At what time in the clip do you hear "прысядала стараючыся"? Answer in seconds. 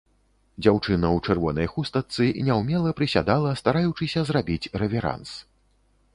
3.01-4.27